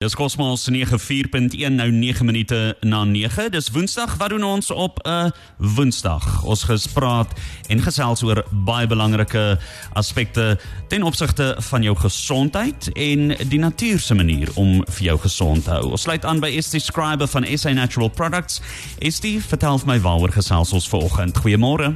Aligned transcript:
Dis 0.00 0.14
Cosmos 0.14 0.68
94.1 0.70 1.72
nou 1.76 1.90
9 1.92 2.24
minute 2.24 2.76
na 2.80 3.04
9. 3.04 3.50
Dis 3.50 3.68
Woensdag. 3.70 4.14
Wat 4.16 4.28
doen 4.28 4.44
ons 4.44 4.70
op 4.70 4.98
'n 5.02 5.08
uh, 5.08 5.30
Woensdag? 5.58 6.42
Ons 6.42 6.62
gespraat 6.62 7.28
en 7.68 7.82
gesels 7.82 8.22
oor 8.22 8.44
baie 8.50 8.86
belangrike 8.86 9.58
aspekte 9.92 10.58
ten 10.88 11.02
opsigte 11.02 11.56
van 11.58 11.82
jou 11.82 11.96
gesondheid 11.96 12.92
en 12.92 13.36
die 13.48 13.58
natuur 13.58 13.98
se 13.98 14.14
manier 14.14 14.48
om 14.54 14.84
vir 14.88 15.04
jou 15.04 15.18
gesond 15.18 15.64
te 15.64 15.70
hou. 15.70 15.90
Ons 15.90 16.02
sluit 16.02 16.24
aan 16.24 16.40
by 16.40 16.48
Estie 16.48 16.80
Scriber 16.80 17.28
van 17.28 17.58
SA 17.58 17.72
Natural 17.72 18.08
Products. 18.08 18.60
Estie, 18.98 19.42
vertel 19.42 19.78
vir 19.78 19.86
my 19.86 20.00
waaroor 20.00 20.32
gesels 20.32 20.72
ons 20.72 20.88
vanoggend. 20.88 21.36
Goeiemôre. 21.36 21.94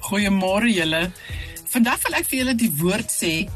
Goeiemôre 0.00 0.68
julle. 0.68 1.10
Vandag 1.68 2.02
wil 2.02 2.20
ek 2.20 2.28
vir 2.28 2.38
julle 2.38 2.54
die 2.54 2.72
woord 2.76 3.08
sê 3.08 3.48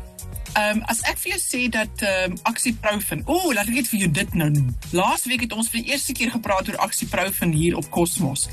Ehm 0.60 0.76
um, 0.76 0.82
as 0.92 1.00
ek 1.08 1.18
vir 1.22 1.32
jou 1.34 1.40
sê 1.40 1.60
dat 1.72 2.02
ehm 2.04 2.32
um, 2.32 2.38
Axiprofen. 2.50 3.22
O, 3.26 3.36
oh, 3.38 3.54
laat 3.54 3.70
ek 3.70 3.80
net 3.80 3.88
vir 3.88 4.04
jou 4.04 4.10
dit 4.20 4.34
nou 4.34 4.50
noem. 4.52 4.74
Laasweek 4.92 5.46
het 5.46 5.56
ons 5.56 5.70
vir 5.72 5.82
die 5.82 5.94
eerste 5.94 6.12
keer 6.16 6.32
gepraat 6.34 6.68
oor 6.68 6.80
Axiprofen 6.88 7.54
hier 7.56 7.78
op 7.80 7.88
Cosmos 7.94 8.48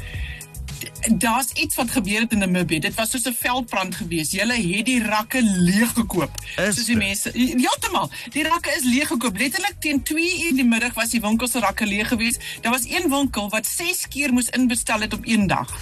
daar's 1.12 1.52
iets 1.52 1.76
wat 1.76 1.92
gebeur 1.92 2.20
het 2.20 2.32
in 2.32 2.38
Namibië. 2.38 2.80
Dit 2.80 2.96
was 2.96 3.10
soos 3.10 3.26
'n 3.26 3.36
veldbrand 3.40 3.96
gewees. 3.96 4.32
Hulle 4.32 4.54
het 4.54 4.86
die 4.86 5.04
rakke 5.04 5.42
leeg 5.44 5.94
gekoop. 5.94 6.32
Soos 6.56 6.86
die 6.86 6.98
mense. 6.98 7.32
Ja, 7.34 7.74
temal. 7.80 8.10
Die 8.30 8.44
rakke 8.44 8.76
is 8.78 8.84
leeg 8.84 9.08
gekoop. 9.08 9.38
Letterlik 9.38 9.76
teen 9.80 10.04
2 10.04 10.44
uur 10.44 10.50
in 10.50 10.56
die 10.56 10.66
middag 10.66 10.94
was 10.94 11.10
die 11.10 11.22
winkels 11.22 11.52
se 11.52 11.60
rakke 11.60 11.86
leeg 11.86 12.08
gewees. 12.08 12.38
Daar 12.62 12.72
was 12.72 12.86
een 12.86 13.10
winkel 13.10 13.50
wat 13.50 13.66
6 13.68 14.08
keer 14.08 14.34
moes 14.34 14.50
inbestel 14.50 15.00
het 15.00 15.14
op 15.14 15.26
een 15.26 15.48
dag. 15.48 15.78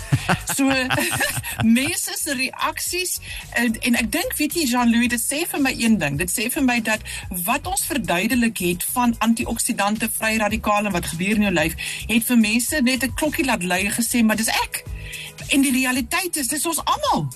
So 0.55 0.63
mense 1.79 2.17
se 2.17 2.33
reaksies 2.33 3.19
en, 3.49 3.81
en 3.81 3.95
ek 3.95 4.11
dink 4.11 4.33
weet 4.37 4.53
jy 4.53 4.65
Jean-Louis 4.69 5.07
dit 5.07 5.21
sê 5.21 5.43
vir 5.49 5.61
my 5.61 5.73
een 5.77 5.97
ding. 5.97 6.17
Dit 6.17 6.31
sê 6.31 6.49
vir 6.51 6.63
my 6.63 6.79
dat 6.81 7.01
wat 7.29 7.67
ons 7.67 7.85
verduidelik 7.85 8.57
het 8.57 8.83
van 8.95 9.15
antioksidante, 9.17 10.09
vrye 10.17 10.37
radikale 10.37 10.91
wat 10.91 11.05
gebeur 11.13 11.35
in 11.35 11.47
jou 11.49 11.53
lyf, 11.53 11.77
het 12.07 12.23
vir 12.23 12.37
mense 12.37 12.81
net 12.81 13.03
'n 13.03 13.13
klokkie 13.13 13.45
laat 13.45 13.63
lui 13.63 13.89
gesê, 13.89 14.23
maar 14.23 14.35
dis 14.35 14.51
ek. 14.63 14.83
En 15.47 15.61
die 15.61 15.71
realiteit 15.71 16.35
is 16.35 16.47
dis 16.47 16.65
ons 16.65 16.81
almal. 16.83 17.27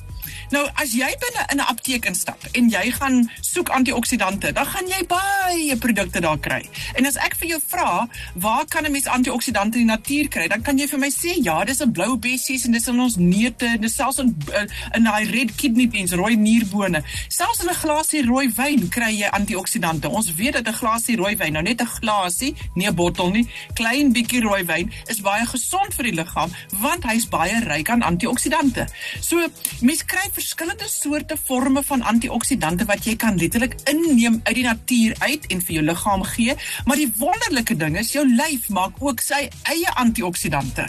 Nou 0.50 0.64
as 0.81 0.95
jy 0.97 1.09
binne 1.22 1.44
in 1.53 1.59
'n 1.61 1.69
apteek 1.69 2.05
instap 2.05 2.42
en 2.58 2.69
jy 2.69 2.92
gaan 2.92 3.30
soek 3.42 3.69
antioksidante, 3.69 4.52
dan 4.52 4.66
gaan 4.66 4.88
jy 4.88 5.06
baie 5.08 5.78
produkte 5.78 6.19
daar 6.19 6.39
kry. 6.39 6.61
En 6.95 7.06
as 7.06 7.17
ek 7.17 7.36
vir 7.36 7.47
jou 7.47 7.59
vra, 7.67 8.08
waar 8.36 8.66
kan 8.66 8.86
'n 8.86 8.91
mens 8.91 9.06
antioksidante 9.06 9.78
in 9.78 9.86
die 9.86 9.94
natuur 9.95 10.28
kry? 10.28 10.47
Dan 10.47 10.61
kan 10.61 10.78
jy 10.78 10.88
vir 10.88 11.00
my 11.00 11.09
sê, 11.09 11.38
ja, 11.44 11.64
dis 11.64 11.80
in 11.80 11.91
blou 11.91 12.17
bessies 12.17 12.66
en 12.66 12.72
dis 12.72 12.88
in 12.88 13.00
ons 13.00 13.16
neute, 13.16 13.78
dis 13.80 13.95
selfs 13.95 14.17
in 14.19 14.36
eh, 14.53 14.66
in 14.95 15.03
daai 15.03 15.25
red 15.31 15.56
kidney 15.56 15.88
beans, 15.88 16.11
rooi 16.11 16.36
nierbone. 16.36 17.03
Selfs 17.28 17.61
in 17.61 17.69
'n 17.69 17.75
glasie 17.75 18.25
rooi 18.25 18.50
wyn 18.56 18.89
kry 18.89 19.11
jy 19.11 19.30
antioksidante. 19.30 20.09
Ons 20.09 20.34
weet 20.34 20.53
dat 20.53 20.67
'n 20.67 20.73
glasie 20.73 21.16
rooi 21.16 21.36
wyn, 21.36 21.53
nou 21.53 21.63
net 21.63 21.81
'n 21.81 21.86
glasie, 21.86 22.56
nie 22.73 22.88
'n 22.88 22.95
bottel 22.95 23.30
nie, 23.30 23.47
klein 23.73 24.11
bietjie 24.13 24.41
rooi 24.41 24.63
wyn 24.66 24.91
is 25.08 25.22
baie 25.22 25.45
gesond 25.45 25.94
vir 25.94 26.03
die 26.03 26.13
liggaam 26.13 26.52
want 26.80 27.03
hy's 27.03 27.28
baie 27.28 27.59
ryk 27.59 27.89
aan 27.89 28.02
antioksidante. 28.02 28.88
So, 29.22 29.47
mens 29.81 30.06
kry 30.06 30.30
verskillende 30.39 30.87
soorte 30.87 31.35
forme 31.35 31.81
van 31.83 32.03
antioksidante 32.07 32.85
wat 32.87 33.03
jy 33.03 33.15
kan 33.19 33.35
letterlik 33.39 33.73
inneem 33.91 34.37
uit 34.45 34.55
die 34.55 34.63
natuur 34.63 35.15
uit 35.19 35.47
en 35.51 35.63
vir 35.65 35.75
jou 35.75 35.83
liggaam 35.83 36.23
gee, 36.31 36.55
maar 36.87 36.99
die 36.99 37.09
wonderlike 37.19 37.75
ding 37.79 37.97
is 37.99 38.13
jou 38.15 38.23
lyf 38.23 38.69
maak 38.71 39.01
ook 39.03 39.19
sy 39.23 39.41
eie 39.67 39.91
antioksidante. 39.99 40.85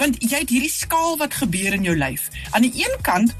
Want 0.00 0.16
jy 0.24 0.40
het 0.40 0.54
hierdie 0.54 0.72
skaal 0.72 1.18
wat 1.20 1.36
gebeur 1.42 1.76
in 1.76 1.84
jou 1.84 1.96
lyf. 1.98 2.30
Aan 2.56 2.64
die 2.64 2.72
een 2.86 2.96
kant 3.04 3.36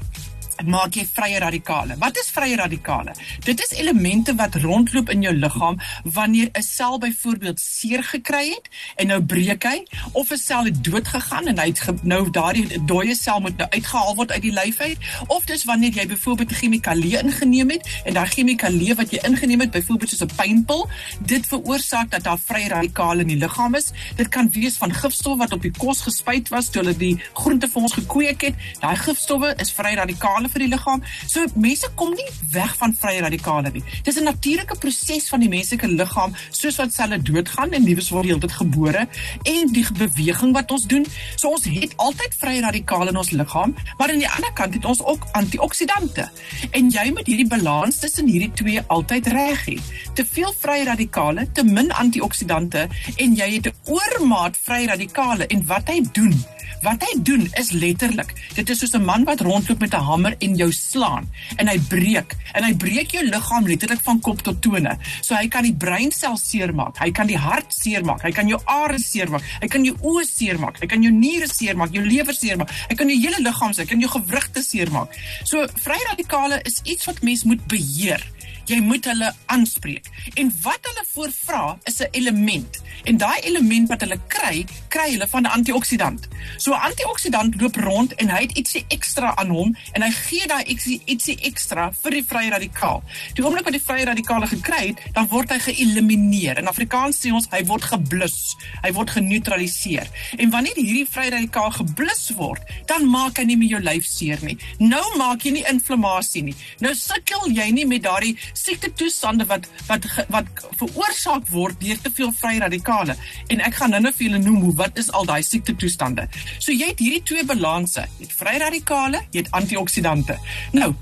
maak 0.65 0.95
jy 0.95 1.05
vrye 1.13 1.39
radikale. 1.39 1.95
Wat 1.97 2.17
is 2.17 2.31
vrye 2.33 2.55
radikale? 2.55 3.13
Dit 3.43 3.61
is 3.61 3.77
elemente 3.77 4.35
wat 4.35 4.55
rondloop 4.55 5.09
in 5.09 5.21
jou 5.21 5.33
liggaam 5.35 5.79
wanneer 6.03 6.49
'n 6.53 6.61
sel 6.61 6.97
byvoorbeeld 6.97 7.59
seer 7.59 8.03
gekry 8.03 8.49
het 8.49 8.69
en 8.95 9.07
nou 9.07 9.21
breek 9.21 9.63
hy 9.63 9.85
of 10.11 10.31
'n 10.31 10.37
sel 10.37 10.63
het 10.63 10.83
dood 10.83 11.07
gegaan 11.07 11.47
en 11.47 11.59
hy 11.59 11.65
het 11.65 12.03
nou 12.03 12.29
daardie 12.29 12.85
dooie 12.85 13.15
sel 13.15 13.39
moet 13.39 13.57
nou 13.57 13.69
uitgehaal 13.69 14.15
word 14.15 14.31
uit 14.31 14.41
die 14.41 14.51
lyf 14.51 14.79
uit 14.79 14.97
of 15.27 15.45
dis 15.45 15.63
wanneer 15.63 15.91
jy 15.91 16.07
byvoorbeeld 16.07 16.51
chemikalie 16.51 17.17
ingeneem 17.17 17.69
het 17.69 17.87
en 18.05 18.13
daai 18.13 18.27
chemikalie 18.27 18.95
wat 18.95 19.11
jy 19.11 19.19
ingeneem 19.23 19.59
het 19.59 19.71
byvoorbeeld 19.71 20.09
soos 20.09 20.23
'n 20.29 20.35
pynpil, 20.35 20.89
dit 21.19 21.47
veroorsaak 21.47 22.11
dat 22.11 22.23
daar 22.23 22.39
vrye 22.39 22.67
radikale 22.67 23.21
in 23.21 23.27
die 23.27 23.37
liggaam 23.37 23.75
is. 23.75 23.91
Dit 24.15 24.29
kan 24.29 24.49
wees 24.51 24.77
van 24.77 24.93
gifstof 24.93 25.37
wat 25.37 25.51
op 25.51 25.61
die 25.61 25.71
kos 25.71 26.01
gespuit 26.01 26.49
was 26.49 26.69
toe 26.69 26.81
hulle 26.81 26.97
die 26.97 27.15
groente 27.33 27.67
vir 27.67 27.81
ons 27.81 27.93
gekweek 27.93 28.41
het. 28.41 28.55
Daai 28.79 28.95
gifstowwe 28.95 29.53
is 29.57 29.71
vrye 29.71 29.95
radikale 29.95 30.46
skade 30.47 30.53
vir 30.53 30.65
die 30.65 30.71
liggaam. 30.71 31.03
So 31.27 31.45
mense 31.55 31.87
kom 31.95 32.13
nie 32.15 32.27
weg 32.51 32.75
van 32.77 32.93
vrye 32.93 33.21
radikale 33.21 33.71
nie. 33.71 33.83
Dis 34.03 34.17
'n 34.17 34.23
natuurlike 34.23 34.77
proses 34.79 35.29
van 35.29 35.39
die 35.39 35.49
menslike 35.49 35.87
liggaam, 35.87 36.33
soos 36.51 36.77
wat 36.77 36.93
selle 36.93 37.17
doodgaan 37.21 37.73
en 37.73 37.83
nuwe 37.83 38.01
word 38.09 38.25
heeltyd 38.25 38.51
gebore 38.51 39.07
en 39.43 39.67
die 39.71 39.85
beweging 39.97 40.53
wat 40.53 40.71
ons 40.71 40.85
doen. 40.87 41.05
So 41.35 41.49
ons 41.49 41.65
het 41.65 41.93
altyd 41.97 42.35
vrye 42.39 42.61
radikale 42.61 43.09
in 43.09 43.17
ons 43.17 43.31
liggaam, 43.31 43.75
maar 43.97 44.09
aan 44.09 44.19
die 44.19 44.29
ander 44.29 44.53
kant 44.53 44.73
het 44.73 44.85
ons 44.85 45.03
ook 45.03 45.27
antioksidante. 45.33 46.29
En 46.71 46.89
jy 46.89 47.11
moet 47.11 47.27
hierdie 47.27 47.47
balans 47.47 47.99
tussen 47.99 48.27
hierdie 48.27 48.51
twee 48.53 48.81
altyd 48.87 49.27
reg 49.27 49.65
hê. 49.65 49.79
Te 50.13 50.25
veel 50.25 50.53
vrye 50.59 50.85
radikale, 50.85 51.51
te 51.51 51.63
min 51.63 51.91
antioksidante 51.91 52.87
en 53.17 53.35
jy 53.35 53.53
het 53.53 53.67
'n 53.67 53.75
oormaat 53.85 54.57
vrye 54.57 54.87
radikale 54.87 55.47
en 55.47 55.65
wat 55.65 55.87
hy 55.87 56.01
doen 56.13 56.56
Wat 56.85 57.01
hy 57.01 57.15
doen 57.25 57.47
is 57.57 57.71
letterlik, 57.73 58.33
dit 58.53 58.69
is 58.69 58.79
soos 58.79 58.93
'n 58.93 59.05
man 59.05 59.23
wat 59.25 59.41
rondloop 59.41 59.79
met 59.79 59.93
'n 59.93 60.03
hamer 60.03 60.35
en 60.39 60.55
jou 60.55 60.71
slaan 60.71 61.25
en 61.57 61.67
hy 61.67 61.79
breek 61.79 62.35
en 62.53 62.63
hy 62.63 62.73
breek 62.75 63.11
jou 63.11 63.23
liggaam 63.23 63.65
letterlik 63.65 64.01
van 64.03 64.19
kop 64.19 64.41
tot 64.41 64.61
tone. 64.61 64.97
So 65.21 65.35
hy 65.35 65.47
kan 65.47 65.63
die 65.63 65.75
breinsel 65.75 66.37
seermaak, 66.37 66.97
hy 66.99 67.11
kan 67.11 67.27
die 67.27 67.37
hart 67.37 67.73
seermaak, 67.73 68.21
hy 68.21 68.31
kan 68.31 68.47
jou 68.47 68.61
are 68.65 68.99
seermaak, 68.99 69.41
hy 69.61 69.67
kan 69.67 69.83
jou 69.85 69.95
oë 70.01 70.25
seermaak, 70.25 70.79
hy 70.79 70.87
kan 70.87 71.01
jou 71.01 71.11
niere 71.11 71.47
seermaak, 71.47 71.93
jou 71.93 72.05
lewer 72.05 72.33
seermaak, 72.33 72.69
hy 72.89 72.95
kan 72.95 73.09
jou 73.09 73.19
hele 73.19 73.41
liggaam 73.41 73.73
seermaak, 73.73 73.89
hy 73.89 73.95
kan 73.95 73.99
jou 73.99 74.09
gewrigte 74.09 74.63
seermaak. 74.63 75.09
So 75.43 75.67
vrye 75.67 76.05
radikale 76.09 76.61
is 76.63 76.81
iets 76.83 77.05
wat 77.05 77.21
mens 77.21 77.43
moet 77.43 77.67
beheer 77.67 78.21
jy 78.67 78.79
moet 78.83 79.05
hulle 79.05 79.31
aanspreek. 79.45 80.09
En 80.35 80.51
wat 80.61 80.79
hulle 80.89 81.05
voorvra 81.13 81.77
is 81.83 81.99
'n 81.99 82.07
element. 82.11 82.81
En 83.03 83.17
daai 83.17 83.39
element 83.39 83.87
wat 83.87 84.01
hulle 84.01 84.19
kry, 84.27 84.65
kry 84.87 85.11
hulle 85.11 85.27
van 85.27 85.41
'n 85.41 85.53
antioksidant. 85.57 86.27
So 86.57 86.71
'n 86.71 86.81
antioksidant 86.89 87.61
loop 87.61 87.75
rond 87.75 88.15
en 88.15 88.29
hy 88.29 88.41
het 88.41 88.57
ietsie 88.57 88.85
ekstra 88.87 89.35
aan 89.35 89.49
hom 89.49 89.75
en 89.91 90.01
hy 90.01 90.11
gee 90.11 90.47
daai 90.47 90.63
ietsie 90.63 91.01
ietsie 91.05 91.37
ekstra 91.41 91.93
vir 92.01 92.11
die 92.11 92.23
vrye 92.23 92.49
radikaal. 92.49 93.03
Die 93.33 93.43
oomblik 93.43 93.63
wat 93.63 93.73
die 93.73 93.81
vrye 93.85 94.05
radikale 94.05 94.47
gekry 94.47 94.87
het, 94.87 94.99
dan 95.13 95.27
word 95.27 95.49
hy 95.49 95.59
geëlimineer. 95.59 96.57
In 96.57 96.67
Afrikaans 96.67 97.25
sê 97.25 97.31
ons 97.31 97.47
hy 97.51 97.63
word 97.65 97.83
geblus. 97.83 98.55
Hy 98.83 98.91
word 98.91 99.09
geneutraliseer. 99.09 100.07
En 100.37 100.49
wanneer 100.49 100.75
hierdie 100.75 101.07
vrye 101.09 101.29
radikaal 101.29 101.71
geblus 101.71 102.31
word, 102.35 102.61
dan 102.85 103.07
maak 103.09 103.37
hy 103.37 103.43
nie 103.43 103.57
meer 103.57 103.69
jou 103.69 103.81
lyf 103.81 104.05
seer 104.05 104.39
nie. 104.41 104.57
Nou 104.79 105.17
maak 105.17 105.41
jy 105.41 105.51
nie 105.51 105.65
inflammasie 105.69 106.43
nie. 106.43 106.55
Nou 106.79 106.93
sukkel 106.95 107.51
jy 107.51 107.71
nie 107.71 107.85
met 107.85 108.03
daardie 108.03 108.37
siekte 108.57 108.91
toestande 108.93 109.45
wat 109.45 109.67
wat 109.87 110.05
wat 110.33 110.51
veroorsaak 110.81 111.47
word 111.53 111.79
deur 111.81 112.01
te 112.01 112.11
veel 112.19 112.31
vrye 112.41 112.59
radikale 112.65 113.17
en 113.47 113.65
ek 113.69 113.79
gaan 113.79 113.95
nou-nou 113.95 114.13
vir 114.13 114.27
julle 114.27 114.43
noem 114.43 114.61
hoe 114.67 114.75
wat 114.83 114.97
is 114.97 115.11
al 115.11 115.25
daai 115.25 115.41
siekte 115.43 115.75
toestande. 115.75 116.27
So 116.59 116.71
jy 116.71 116.93
het 116.93 117.03
hierdie 117.03 117.23
twee 117.23 117.45
balanse, 117.45 118.07
jy 118.17 118.27
het 118.27 118.39
vrye 118.39 118.63
radikale, 118.65 119.25
jy 119.31 119.45
het 119.45 119.53
antioksidante. 119.61 120.39
Nou 120.77 120.93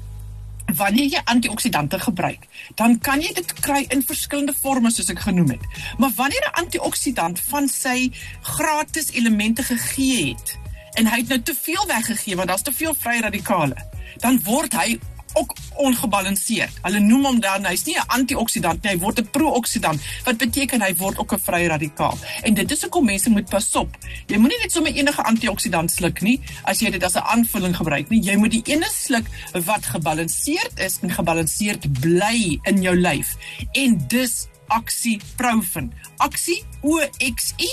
Wanneer 0.75 1.11
jy 1.13 1.19
antioksidante 1.29 1.99
gebruik, 2.01 2.47
dan 2.75 2.97
kan 2.99 3.21
jy 3.21 3.33
dit 3.38 3.51
kry 3.61 3.83
in 3.94 4.01
verskillende 4.03 4.53
forme 4.57 4.89
soos 4.91 5.11
ek 5.13 5.21
genoem 5.27 5.51
het. 5.53 5.65
Maar 6.01 6.11
wanneer 6.17 6.41
'n 6.47 6.57
antioksidant 6.61 7.39
van 7.39 7.67
sy 7.67 8.11
gratis 8.41 9.11
elemente 9.11 9.63
gegee 9.63 10.33
het 10.33 10.57
en 10.94 11.07
hy 11.07 11.17
het 11.17 11.27
nou 11.27 11.41
te 11.41 11.55
veel 11.61 11.85
weggegee 11.88 12.35
want 12.35 12.47
daar's 12.47 12.61
te 12.61 12.73
veel 12.73 12.95
vrye 12.95 13.21
radikale, 13.21 13.75
dan 14.17 14.39
word 14.44 14.73
hy 14.73 14.99
ook 15.35 15.53
ongebalanseerd. 15.75 16.79
Hulle 16.81 17.00
noem 17.00 17.25
hom 17.25 17.40
dan 17.40 17.66
hy's 17.66 17.84
nie 17.85 17.96
'n 17.96 18.07
antioksidant 18.07 18.84
nie, 18.84 18.91
hy 18.91 18.97
word 18.97 19.19
'n 19.19 19.29
prooksidant. 19.31 20.01
Wat 20.23 20.38
beteken 20.38 20.81
hy 20.81 20.96
word 20.96 21.18
ook 21.18 21.34
'n 21.34 21.40
vrye 21.40 21.68
radikaal. 21.68 22.18
En 22.44 22.54
dit 22.54 22.71
is 22.71 22.81
hoekom 22.81 23.06
mense 23.06 23.30
moet 23.30 23.50
pas 23.50 23.75
op. 23.75 23.98
Jy 24.27 24.38
moenie 24.38 24.59
net 24.62 24.71
sommer 24.71 24.94
enige 24.94 25.24
antioksidant 25.24 25.92
sluk 25.92 26.21
nie 26.21 26.39
as 26.63 26.80
jy 26.80 26.89
dit 26.89 27.04
as 27.04 27.15
'n 27.15 27.24
aanvulling 27.24 27.75
gebruik 27.75 28.09
nie. 28.09 28.21
Jy 28.21 28.36
moet 28.36 28.51
die 28.51 28.63
ene 28.65 28.89
sluk 28.92 29.25
wat 29.65 29.86
gebalanseerd 29.86 30.80
is 30.80 31.00
en 31.01 31.12
gebalanseerd 31.12 32.00
bly 32.00 32.59
in 32.63 32.81
jou 32.81 32.95
lyf. 32.95 33.36
En 33.74 34.07
dis 34.07 34.48
Oxyprofen. 34.68 35.94
Oxy 36.18 36.63
O 36.81 37.00
X 37.18 37.54
I 37.57 37.69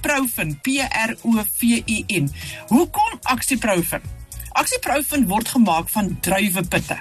Profen 0.00 0.60
P 0.62 0.78
R 1.08 1.16
O 1.22 1.42
V 1.58 1.82
I 1.84 2.04
N. 2.06 2.30
Hoekom 2.68 3.18
Oxyprofen? 3.32 4.17
Oxyprofen 4.58 5.28
word 5.30 5.48
gemaak 5.48 5.88
van 5.88 6.16
druiwepitte. 6.20 6.96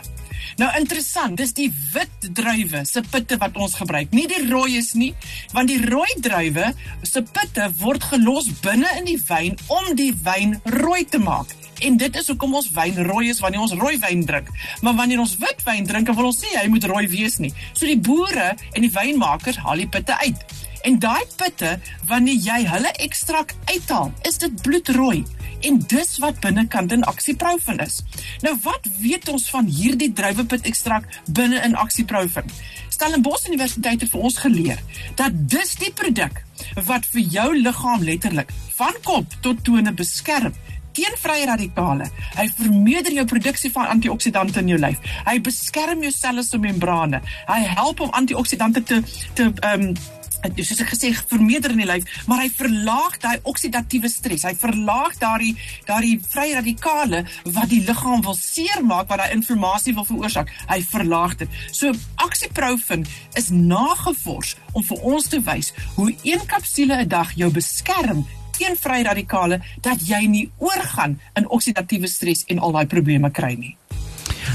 Nou 0.62 0.68
interessant, 0.77 1.38
dis 1.38 1.54
die 1.57 1.69
wit 1.94 2.27
druiwe 2.38 2.83
se 2.86 3.01
pitte 3.01 3.38
wat 3.42 3.57
ons 3.57 3.74
gebruik, 3.80 4.12
nie 4.13 4.27
die 4.30 4.44
rooies 4.45 4.92
nie, 4.98 5.12
want 5.54 5.71
die 5.71 5.80
rooi 5.81 6.09
druiwe 6.21 6.71
se 7.01 7.24
pitte 7.25 7.65
word 7.81 8.06
gelos 8.12 8.51
binne 8.62 8.92
in 9.00 9.09
die 9.09 9.18
wyn 9.30 9.57
om 9.74 9.89
die 9.98 10.12
wyn 10.25 10.54
rooi 10.77 11.01
te 11.09 11.21
maak. 11.21 11.54
En 11.81 11.98
dit 11.98 12.18
is 12.21 12.30
hoekom 12.30 12.54
ons 12.57 12.69
wyn 12.77 13.01
rooi 13.09 13.31
is 13.33 13.42
wanneer 13.42 13.65
ons 13.65 13.74
rooi 13.77 13.95
wyn 14.06 14.21
drink. 14.25 14.54
Maar 14.86 14.98
wanneer 15.01 15.21
ons 15.25 15.33
wit 15.42 15.65
wyn 15.65 15.89
drink, 15.89 16.13
wil 16.13 16.30
ons 16.30 16.42
sê 16.42 16.54
hy 16.59 16.68
moet 16.74 16.86
rooi 16.89 17.06
wees 17.09 17.38
nie. 17.42 17.54
So 17.74 17.89
die 17.89 17.98
boere 17.98 18.51
en 18.54 18.86
die 18.86 18.94
wynmakers 18.94 19.62
haal 19.65 19.81
die 19.81 19.89
pitte 19.89 20.18
uit. 20.21 20.45
En 20.86 21.01
daai 21.01 21.25
pitte, 21.38 21.80
wanneer 22.09 22.38
jy 22.38 22.62
hulle 22.69 22.94
ekstrak 23.06 23.54
uithaal, 23.74 24.13
is 24.30 24.38
dit 24.42 24.62
bloedrooi. 24.62 25.25
En 25.62 25.80
dis 25.80 26.18
wat 26.18 26.39
binnekant 26.39 26.92
in 26.92 27.04
aksieprofen 27.04 27.80
is. 27.83 28.01
Nou 28.42 28.56
wat 28.63 28.89
weet 29.00 29.30
ons 29.30 29.50
van 29.50 29.65
hierdie 29.65 30.12
druiwepit 30.13 30.68
ekstrak 30.69 31.07
binne 31.25 31.62
in 31.65 31.75
aksieprofen? 31.75 32.45
Stellenbosch 32.89 33.48
Universiteit 33.48 34.01
het 34.01 34.12
vir 34.12 34.21
ons 34.30 34.38
geleer 34.42 34.80
dat 35.15 35.36
dis 35.50 35.75
die 35.81 35.94
produk 35.94 36.44
wat 36.88 37.06
vir 37.13 37.21
jou 37.38 37.50
liggaam 37.57 38.04
letterlik 38.06 38.54
van 38.77 38.98
kop 39.06 39.38
tot 39.42 39.62
tone 39.65 39.94
beskerm 39.94 40.54
teen 40.98 41.18
vrye 41.21 41.45
radikale. 41.45 42.09
Hy 42.33 42.48
vermeerder 42.57 43.13
jou 43.19 43.25
produksie 43.30 43.71
van 43.74 43.92
antioksidante 43.94 44.63
in 44.63 44.71
jou 44.74 44.80
lyf. 44.81 45.01
Hy 45.27 45.38
beskerm 45.45 46.01
jou 46.06 46.12
selle 46.13 46.42
se 46.45 46.57
membrane. 46.62 47.21
Hy 47.50 47.59
help 47.77 48.01
om 48.06 48.13
antioksidante 48.18 48.83
te 48.83 49.01
te 49.38 49.51
ehm 49.51 49.89
um, 49.89 49.98
soos 50.63 50.81
ek 50.81 50.92
gesê 50.94 51.12
vermeerder 51.30 51.74
in 51.74 51.81
die 51.84 51.89
lyf, 51.89 52.07
maar 52.28 52.42
hy 52.44 52.50
verlaag 52.54 53.18
daai 53.24 53.38
oksidatiewe 53.44 54.10
stres. 54.12 54.45
Hy 54.48 54.54
verlaag 54.57 55.18
daardie 55.22 55.56
daardie 55.88 56.18
vrye 56.22 56.57
radikale 56.60 57.24
wat 57.56 57.69
die 57.69 57.84
liggaam 57.86 58.24
wil 58.25 58.38
seermaak, 58.38 59.10
wat 59.10 59.24
daai 59.24 59.36
inflammasie 59.36 59.95
wil 59.98 60.07
veroorsaak. 60.07 60.51
Hy 60.69 60.81
verlaag 60.81 61.38
dit. 61.44 61.62
So 61.72 61.94
Oxyprofen 62.25 63.06
is 63.39 63.50
nagevors 63.50 64.56
om 64.74 64.84
vir 64.84 65.06
ons 65.13 65.30
te 65.31 65.42
wys 65.42 65.74
hoe 65.95 66.12
een 66.24 66.45
kapsule 66.45 67.01
'n 67.04 67.07
dag 67.07 67.33
jou 67.36 67.51
beskerm 67.51 68.25
teen 68.57 68.75
vrye 68.75 69.04
radikale 69.04 69.62
dat 69.81 70.01
jy 70.01 70.25
nie 70.28 70.50
oorgaan 70.57 71.19
in 71.38 71.50
oksidatiewe 71.50 72.07
stres 72.07 72.44
en 72.48 72.60
al 72.60 72.72
daai 72.72 72.86
probleme 72.86 73.31
kry 73.31 73.54
nie. 73.54 73.75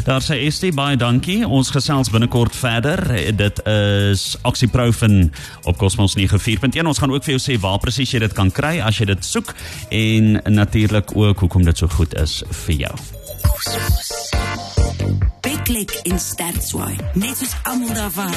Daar 0.02 0.22
sê 0.22 0.34
Estie 0.43 0.72
baie 0.75 0.96
dankie. 0.99 1.44
Ons 1.46 1.70
gesels 1.70 2.10
binnekort 2.10 2.56
verder. 2.56 2.99
Dit 3.38 3.60
is 3.70 4.34
Oxyprofen 4.43 5.32
op 5.62 5.78
Cosmos 5.78 6.16
94.1. 6.19 6.87
Ons 6.87 6.99
gaan 6.99 7.12
ook 7.14 7.22
vir 7.22 7.37
jou 7.37 7.43
sê 7.43 7.58
waar 7.62 7.78
presies 7.78 8.10
jy 8.10 8.19
dit 8.25 8.34
kan 8.34 8.50
kry 8.50 8.81
as 8.82 8.99
jy 8.99 9.06
dit 9.12 9.25
soek 9.25 9.54
en 9.94 10.40
natuurlik 10.50 11.14
ook 11.14 11.46
hoekom 11.46 11.62
dit 11.69 11.78
so 11.78 11.87
goed 11.87 12.16
is 12.19 12.40
vir 12.64 12.75
jou. 12.87 12.94
Beklik 15.46 15.94
in 16.02 16.19
Stertswaai. 16.19 16.99
Net 17.14 17.38
soos 17.38 17.54
almal 17.62 17.94
daarvan. 17.94 18.34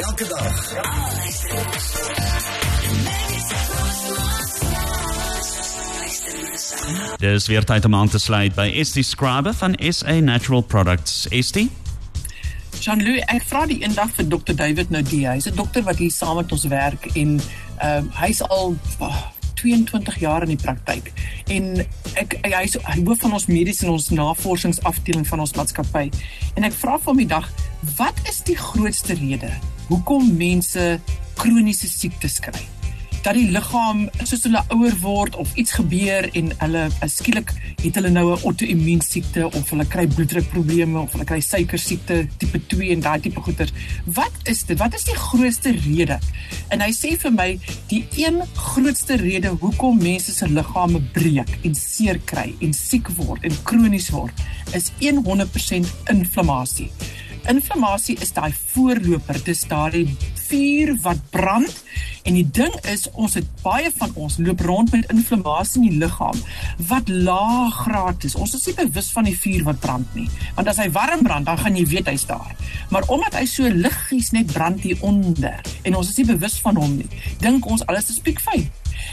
Elke 0.00 0.26
dag. 0.28 1.89
Dis 7.20 7.46
weer 7.46 7.64
tyd 7.64 7.84
om 7.84 7.94
aan 7.94 8.08
te 8.08 8.18
sluit 8.18 8.54
by 8.54 8.68
Estie 8.80 9.04
Scribe 9.04 9.52
van 9.54 9.76
SA 9.90 10.20
Natural 10.20 10.62
Products. 10.62 11.26
Estie? 11.28 11.70
Jean-Louis, 12.80 13.20
ek 13.28 13.44
vra 13.44 13.66
die 13.68 13.82
eendag 13.82 14.14
vir 14.16 14.28
Dr. 14.32 14.54
David 14.56 14.90
Nadia. 14.90 15.34
Hy's 15.34 15.50
'n 15.50 15.54
dokter 15.54 15.82
wat 15.84 15.98
hier 16.00 16.10
saam 16.10 16.36
met 16.36 16.52
ons 16.52 16.64
werk 16.64 17.06
en 17.14 17.40
ehm 17.78 18.06
uh, 18.06 18.20
hy's 18.22 18.42
al 18.42 18.76
oh, 18.98 19.20
22 19.60 20.18
jaar 20.18 20.42
in 20.42 20.54
die 20.54 20.62
praktyk. 20.62 21.12
En 21.46 21.84
ek 22.14 22.38
hy's 22.42 22.78
hy 22.80 22.98
hoof 23.04 23.20
van 23.20 23.36
ons 23.36 23.46
mediese 23.46 23.84
en 23.84 23.92
ons 23.92 24.08
navorsingsafdeling 24.08 25.26
van 25.28 25.44
ons 25.44 25.52
maatskappy. 25.52 26.08
En 26.56 26.64
ek 26.64 26.76
vra 26.80 26.96
vir 26.98 27.12
hom 27.12 27.20
die 27.20 27.30
dag, 27.30 27.48
wat 28.00 28.16
is 28.28 28.40
die 28.48 28.56
grootste 28.56 29.18
rede 29.20 29.52
hoekom 29.90 30.36
mense 30.38 31.00
kroniese 31.36 31.88
siektes 31.88 32.40
kry? 32.40 32.79
Dat 33.24 33.36
die 33.36 33.50
liggaam 33.52 34.06
soos 34.24 34.46
hulle 34.46 34.62
ouer 34.72 34.94
word 35.02 35.36
of 35.36 35.50
iets 35.60 35.74
gebeur 35.76 36.28
en 36.38 36.52
hulle 36.62 36.84
uh, 36.88 37.08
skielik 37.10 37.52
het 37.82 37.98
hulle 37.98 38.12
nou 38.12 38.24
'n 38.32 38.44
auto-immuun 38.48 39.02
siekte 39.04 39.44
of 39.46 39.70
hulle 39.70 39.84
kry 39.84 40.06
bloeddrukprobleme 40.06 40.98
of 41.00 41.12
hulle 41.12 41.26
kry 41.28 41.40
suiker 41.40 41.78
siekte 41.78 42.26
tipe 42.38 42.60
2 42.72 42.90
en 42.94 43.00
daai 43.00 43.20
tipe 43.20 43.40
goeters. 43.40 43.72
Wat 44.04 44.32
is 44.44 44.64
dit? 44.64 44.78
Wat 44.78 44.94
is 44.94 45.04
die 45.04 45.16
grootste 45.16 45.70
rede? 45.70 46.18
En 46.68 46.80
hy 46.80 46.90
sê 46.96 47.16
vir 47.20 47.32
my 47.32 47.50
die 47.92 48.06
een 48.16 48.40
grootste 48.54 49.16
rede 49.20 49.48
hoekom 49.48 49.98
mense 50.00 50.32
se 50.32 50.48
liggame 50.48 51.00
breek 51.12 51.58
en 51.64 51.74
seer 51.74 52.20
kry 52.24 52.54
en 52.60 52.72
siek 52.72 53.08
word 53.20 53.44
en 53.44 53.62
kronies 53.64 54.10
word 54.10 54.32
is 54.72 54.92
100% 55.00 55.86
inflammasie. 56.08 56.90
Inflammasie 57.48 58.16
is 58.20 58.32
daai 58.36 58.52
voorloper, 58.72 59.38
dis 59.44 59.62
daardie 59.68 60.06
vuur 60.50 60.92
wat 61.04 61.20
brand 61.30 61.76
en 62.28 62.36
die 62.36 62.44
ding 62.44 62.74
is 62.90 63.06
ons 63.16 63.36
het 63.38 63.46
baie 63.62 63.88
van 63.96 64.12
ons 64.20 64.36
loop 64.42 64.60
rond 64.66 64.92
met 64.92 65.08
inflammasie 65.12 65.80
in 65.80 65.86
die 65.88 66.00
liggaam 66.02 66.36
wat 66.90 67.08
laag 67.08 67.78
graad 67.86 68.26
is. 68.28 68.36
Ons 68.36 68.54
is 68.58 68.66
nie 68.68 68.76
bewus 68.82 69.10
van 69.14 69.28
die 69.30 69.36
vuur 69.36 69.64
wat 69.70 69.80
brand 69.80 70.18
nie. 70.18 70.28
Want 70.58 70.68
as 70.68 70.82
hy 70.82 70.90
warm 70.92 71.24
brand, 71.24 71.48
dan 71.48 71.60
gaan 71.60 71.78
jy 71.78 71.86
weet 71.94 72.10
hy's 72.12 72.26
daar. 72.28 72.52
Maar 72.90 73.08
omdat 73.08 73.38
hy 73.38 73.46
so 73.48 73.70
liggies 73.70 74.32
net 74.36 74.52
brand 74.52 74.82
hier 74.84 75.00
onder 75.06 75.62
en 75.84 75.96
ons 75.96 76.12
is 76.12 76.20
nie 76.20 76.28
bewus 76.34 76.60
van 76.60 76.76
hom 76.80 76.98
nie, 77.00 77.08
dink 77.40 77.66
ons 77.70 77.86
alles 77.88 78.12
is 78.12 78.20
piekfyn. 78.22 78.68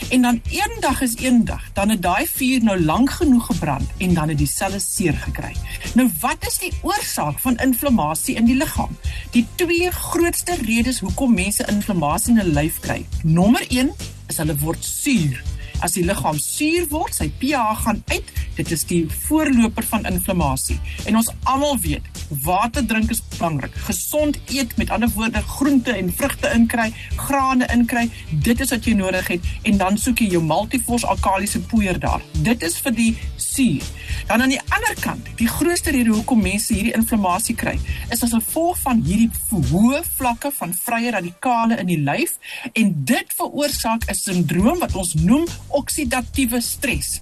En 0.09 0.21
dan 0.21 0.41
eendag 0.49 1.01
is 1.01 1.15
eendag, 1.15 1.63
dan 1.73 1.89
het 1.89 2.01
daai 2.01 2.27
vuur 2.27 2.63
nou 2.63 2.77
lank 2.83 3.09
genoeg 3.09 3.45
gebrand 3.45 3.89
en 3.97 4.13
dan 4.13 4.29
het 4.29 4.37
die 4.37 4.47
selle 4.47 4.79
seer 4.79 5.13
gekry. 5.13 5.53
Nou 5.93 6.09
wat 6.19 6.47
is 6.47 6.59
die 6.63 6.71
oorsaak 6.81 7.39
van 7.39 7.57
inflammasie 7.57 8.35
in 8.35 8.45
die 8.45 8.55
liggaam? 8.55 8.97
Die 9.31 9.45
twee 9.55 9.91
grootste 9.91 10.55
redes 10.61 10.99
hoekom 10.99 11.33
mense 11.33 11.65
inflammasie 11.67 12.33
in 12.33 12.39
hulle 12.43 12.53
lyf 12.61 12.79
kry. 12.79 13.05
Nommer 13.23 13.65
1 13.69 13.93
is 14.27 14.37
hulle 14.37 14.57
word 14.63 14.83
suur. 14.85 15.56
As 15.85 15.93
die 15.97 16.05
liggaam 16.05 16.39
suur 16.41 16.87
word, 16.89 17.13
sy 17.13 17.29
pH 17.39 17.83
gaan 17.83 18.03
uit. 18.09 18.31
Dit 18.57 18.71
is 18.73 18.83
die 18.89 19.03
voorloper 19.27 19.85
van 19.85 20.07
inflammasie. 20.09 20.79
En 21.05 21.19
ons 21.19 21.29
almal 21.43 21.77
weet, 21.83 22.05
water 22.43 22.85
drink 22.85 23.11
is 23.13 23.21
belangrik. 23.37 23.75
Gesond 23.85 24.39
eet, 24.49 24.73
met 24.77 24.89
ander 24.89 25.11
woorde, 25.13 25.41
groente 25.41 25.93
en 25.93 26.09
vrugte 26.13 26.51
inkry, 26.53 26.89
grane 27.15 27.67
inkry, 27.73 28.07
dit 28.31 28.59
is 28.59 28.73
wat 28.73 28.85
jy 28.85 28.95
nodig 28.97 29.27
het 29.35 29.51
en 29.69 29.77
dan 29.77 29.97
soek 30.01 30.23
jy 30.23 30.31
jou 30.33 30.43
multivors 30.43 31.05
alkalisiese 31.05 31.61
poeier 31.69 31.99
daar. 32.01 32.23
Dit 32.41 32.65
is 32.65 32.77
vir 32.81 32.95
die 32.97 33.11
suur. 33.35 33.85
Dan 34.27 34.41
aan 34.41 34.51
die 34.51 34.61
ander 34.73 34.95
kant, 34.99 35.29
die 35.39 35.47
grootste 35.47 35.93
rede 35.95 36.11
hoekom 36.11 36.41
mense 36.41 36.73
hierdie 36.73 36.95
inflammasie 36.97 37.55
kry, 37.55 37.75
is 38.13 38.23
as 38.25 38.33
gevolg 38.33 38.79
van 38.81 39.01
hierdie 39.05 39.29
hoë 39.51 40.01
vlakke 40.17 40.51
van 40.57 40.73
vrye 40.75 41.13
radikale 41.15 41.77
in 41.81 41.89
die 41.91 41.99
lyf 42.01 42.37
en 42.73 42.93
dit 43.07 43.33
veroorsaak 43.37 44.09
'n 44.09 44.17
sindroom 44.17 44.79
wat 44.79 44.95
ons 44.95 45.13
noem 45.13 45.45
oksidatiewe 45.69 46.61
stres. 46.61 47.17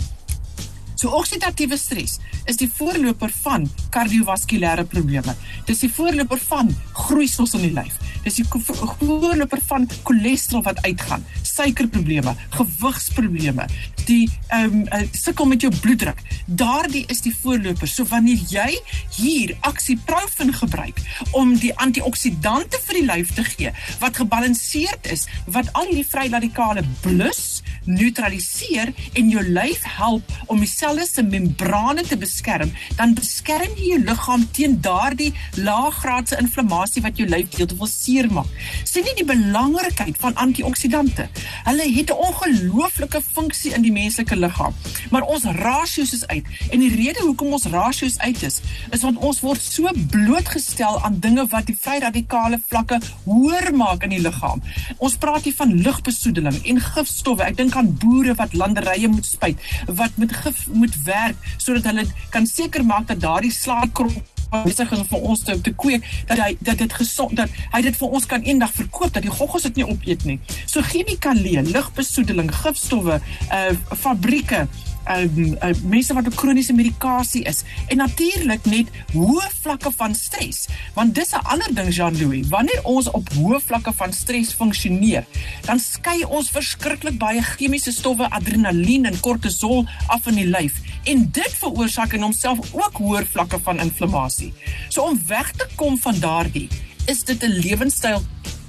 So 0.95 1.11
oksidatiewe 1.17 1.77
stres 1.77 2.19
is 2.49 2.59
die 2.61 2.69
voorloper 2.71 3.31
van 3.43 3.65
kardiovaskulêre 3.93 4.85
probleme. 4.89 5.35
Dis 5.67 5.81
die 5.83 5.91
voorloper 5.91 6.39
van 6.47 6.71
groeisels 6.93 7.55
in 7.57 7.65
die 7.67 7.73
lyf. 7.75 7.97
Dis 8.25 8.39
die 8.39 8.45
voorloper 8.47 9.61
van 9.67 9.85
cholesterol 10.07 10.63
wat 10.65 10.81
uitgaan, 10.85 11.25
suikerprobleme, 11.45 12.33
gewigsprobleme, 12.55 13.67
die 14.05 14.23
ehm 14.53 14.79
um, 14.79 14.87
uh, 14.93 15.01
sukkel 15.13 15.49
met 15.49 15.65
jou 15.65 15.71
bloeddruk. 15.81 16.21
Daardie 16.45 17.03
is 17.09 17.21
die 17.25 17.33
voorloper. 17.33 17.89
So 17.89 18.05
wanneer 18.09 18.41
jy 18.49 18.79
hier 19.17 19.55
aksieprofen 19.65 20.53
gebruik 20.53 21.01
om 21.37 21.55
die 21.61 21.73
antioksidante 21.81 22.81
vir 22.87 22.99
die 22.99 23.05
lyf 23.05 23.33
te 23.37 23.45
gee 23.45 23.73
wat 24.01 24.21
gebalanseerd 24.21 25.09
is, 25.13 25.27
wat 25.45 25.69
al 25.73 25.89
hierdie 25.89 26.07
vrye 26.09 26.33
radikale 26.33 26.85
blus, 27.01 27.61
neutraliseer 27.85 28.91
en 29.13 29.29
jou 29.29 29.43
lyf 29.43 29.83
help 29.97 30.31
om 30.51 30.59
die 30.59 30.69
selle 30.69 31.05
se 31.07 31.23
membrane 31.23 32.03
te 32.07 32.17
beskerm, 32.17 32.71
dan 32.97 33.15
beskerm 33.17 33.71
jy 33.77 33.93
jou 33.93 34.01
liggaam 34.03 34.45
teen 34.55 34.77
daardie 34.81 35.31
laaggraadse 35.59 36.39
inflammasie 36.41 37.03
wat 37.05 37.17
jou 37.19 37.27
lyf 37.29 37.55
heeltemal 37.57 37.89
seermaak. 37.91 38.49
Sien 38.83 39.05
nie 39.07 39.15
die 39.19 39.27
belangrikheid 39.27 40.17
van 40.21 40.35
antioksidante. 40.41 41.27
Hulle 41.65 41.87
het 41.95 42.09
'n 42.09 42.21
ongelooflike 42.27 43.21
funksie 43.33 43.73
in 43.73 43.81
die 43.81 43.91
menslike 43.91 44.35
liggaam. 44.35 44.73
Maar 45.11 45.21
ons 45.21 45.43
rasios 45.43 46.13
is 46.13 46.27
uit 46.27 46.45
en 46.71 46.79
die 46.79 46.95
rede 46.95 47.21
hoekom 47.21 47.53
ons 47.53 47.65
rasios 47.65 48.17
uit 48.17 48.43
is, 48.43 48.61
is 48.91 49.01
want 49.01 49.17
ons 49.17 49.39
word 49.39 49.61
so 49.61 49.89
blootgestel 50.09 51.01
aan 51.01 51.19
dinge 51.19 51.45
wat 51.47 51.65
die 51.65 51.77
vrye 51.79 51.99
radikale 51.99 52.59
vlakke 52.67 52.99
hoër 53.23 53.73
maak 53.75 54.03
in 54.03 54.09
die 54.09 54.21
liggaam. 54.21 54.61
Ons 54.97 55.17
praat 55.21 55.43
hier 55.43 55.55
van 55.57 55.73
lugbesoedeling 55.81 56.59
en 56.65 56.81
gifstowwe. 56.81 57.43
Ek 57.43 57.57
dink 57.57 57.74
aan 57.75 57.91
boere 58.01 58.35
wat 58.35 58.53
landerye 58.53 59.07
moet 59.07 59.25
spuit, 59.25 59.59
wat 59.87 60.15
met 60.21 60.33
gif 60.43 60.67
moet 60.71 60.95
werk 61.03 61.51
sodat 61.57 61.91
hulle 61.91 62.05
kan 62.29 62.47
seker 62.47 62.85
maak 62.85 63.07
dat 63.07 63.21
daardie 63.21 63.51
slaakkrop 63.51 64.23
besig 64.63 64.91
is 64.95 65.03
vir 65.09 65.25
ons 65.25 65.43
te, 65.43 65.55
te 65.61 65.73
kweek 65.73 66.05
dat 66.29 66.39
hy 66.39 66.51
dat 66.63 66.79
dit 66.79 66.93
gesond 66.99 67.35
dat 67.39 67.51
hy 67.73 67.81
dit 67.85 67.97
vir 67.99 68.15
ons 68.17 68.27
kan 68.29 68.45
eendag 68.45 68.73
verkoop 68.75 69.13
dat 69.15 69.25
die 69.25 69.33
goggos 69.33 69.65
dit 69.67 69.81
nie 69.81 69.87
opeet 69.87 70.25
nie. 70.29 70.39
So 70.65 70.83
chemikalie, 70.85 71.57
lugbesoedeling, 71.71 72.51
gifstowwe, 72.63 73.19
uh 73.51 73.97
fabrieke 74.05 74.65
um, 75.09 75.57
uh, 75.61 75.71
mense 75.83 76.13
wat 76.13 76.27
op 76.27 76.35
kroniese 76.39 76.73
medikasie 76.73 77.43
is 77.49 77.63
en 77.87 77.97
natuurlik 77.97 78.65
net 78.69 78.91
hoë 79.13 79.49
vlakke 79.61 79.91
van 79.97 80.15
stres 80.15 80.65
want 80.95 81.15
dis 81.15 81.33
'n 81.33 81.45
ander 81.53 81.75
ding 81.75 81.93
Jean-Louis 81.93 82.47
wanneer 82.49 82.81
ons 82.83 83.09
op 83.11 83.29
hoë 83.37 83.61
vlakke 83.65 83.93
van 83.93 84.13
stres 84.13 84.53
funksioneer 84.53 85.25
dan 85.65 85.79
skei 85.79 86.23
ons 86.23 86.49
verskriklik 86.49 87.17
baie 87.17 87.41
chemiese 87.41 87.91
stowwe 87.91 88.29
adrenalien 88.29 89.05
en 89.05 89.19
kortisol 89.19 89.85
af 90.07 90.27
in 90.27 90.35
die 90.35 90.49
lyf 90.49 90.81
en 91.03 91.29
dit 91.31 91.53
veroorsaak 91.61 92.13
in 92.13 92.21
homself 92.21 92.59
ook 92.73 92.97
hoër 92.97 93.25
vlakke 93.25 93.59
van 93.59 93.79
inflammasie 93.79 94.53
so 94.89 95.01
om 95.01 95.19
weg 95.27 95.51
te 95.51 95.67
kom 95.75 95.97
van 95.97 96.19
daardie 96.19 96.69
is 97.05 97.23
dit 97.23 97.43
'n 97.43 97.59
lewenstyl 97.61 98.21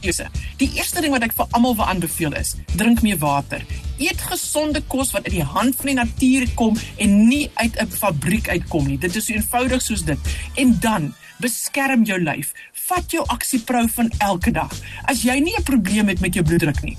keuse. 0.06 0.28
Die 0.60 0.70
eerste 0.78 1.02
ding 1.02 1.14
wat 1.14 1.26
ek 1.26 1.34
vir 1.36 1.50
almal 1.56 1.76
wil 1.78 1.90
aanbeveel 1.90 2.36
is: 2.38 2.54
drink 2.76 3.02
meer 3.02 3.18
water. 3.22 3.64
Eet 3.98 4.20
gesonde 4.20 4.82
kos 4.86 5.10
wat 5.14 5.24
uit 5.24 5.38
die 5.38 5.46
hand 5.46 5.76
van 5.76 5.86
die 5.86 5.98
natuur 5.98 6.48
kom 6.54 6.76
en 6.96 7.28
nie 7.28 7.50
uit 7.54 7.76
'n 7.80 7.88
fabriek 7.88 8.48
uitkom 8.48 8.86
nie. 8.86 8.98
Dit 8.98 9.16
is 9.16 9.24
so 9.26 9.32
eenvoudig 9.32 9.82
soos 9.82 10.04
dit. 10.04 10.18
En 10.54 10.76
dan 10.80 11.14
beskerm 11.38 12.04
jou 12.04 12.22
lyf. 12.22 12.52
Vat 12.72 13.10
jou 13.10 13.24
aksieprofen 13.26 14.10
elke 14.18 14.50
dag. 14.50 14.72
As 15.04 15.22
jy 15.22 15.38
nie 15.40 15.54
'n 15.58 15.62
probleem 15.62 16.08
het 16.08 16.20
met 16.20 16.34
jou 16.34 16.44
bloeddruk 16.44 16.82
nie, 16.82 16.96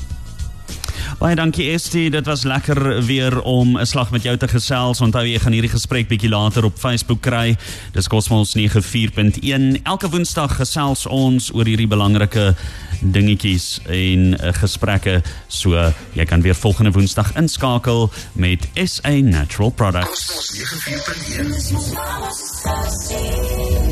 Baie 1.21 1.37
dankie 1.37 1.67
Estie, 1.69 2.07
dit 2.09 2.25
was 2.25 2.47
lekker 2.49 3.05
weer 3.05 3.43
om 3.43 3.77
'n 3.79 3.87
slag 3.87 4.11
met 4.11 4.23
jou 4.23 4.37
te 4.37 4.49
gesels. 4.49 5.01
Onthou 5.01 5.25
jy 5.27 5.39
gaan 5.39 5.53
hierdie 5.53 5.71
gesprek 5.71 6.09
bietjie 6.09 6.29
later 6.29 6.65
op 6.65 6.79
Facebook 6.79 7.21
kry. 7.21 7.57
Dis 7.93 8.09
Cosmos 8.09 8.55
94.1. 8.57 9.83
Elke 9.83 10.09
Woensdag 10.09 10.57
gesels 10.57 11.07
ons 11.07 11.53
oor 11.53 11.65
hierdie 11.65 11.87
belangrike 11.87 12.55
dingetjies 13.01 13.81
en 13.87 14.33
uh, 14.33 14.53
gesprekke. 14.53 15.23
So 15.49 15.93
jy 16.13 16.25
kan 16.25 16.41
weer 16.41 16.55
volgende 16.55 16.91
Woensdag 16.91 17.37
inskakel 17.37 18.11
met 18.33 18.69
SA 18.85 19.11
Natural 19.11 19.71
Products. 19.71 20.27
Cosmos 20.27 20.81
94.1. 23.05 23.90